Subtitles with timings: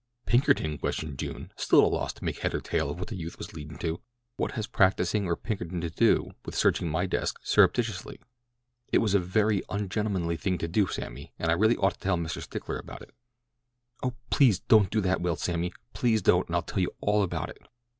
[0.25, 3.15] "Pinkerton?" questioned June, still at a loss to make head or tail of what the
[3.15, 4.01] youth was leading to.
[4.35, 8.19] "What has practising or Pinkerton to do with searching my desk surreptitiously?
[8.91, 12.17] It was a very ungentlemanly thing to do, Sammy, and I really ought to tell
[12.17, 12.41] Mr.
[12.41, 13.13] Stickler about it."
[14.01, 15.71] "Oh, please don't do that," wailed Sammy.
[15.93, 17.59] "Please don't and I'll tell you all about it."